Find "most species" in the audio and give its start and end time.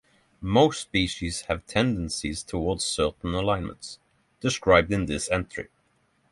0.41-1.41